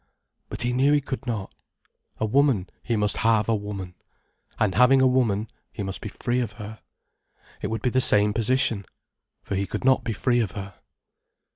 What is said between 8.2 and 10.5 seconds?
position. For he could not be free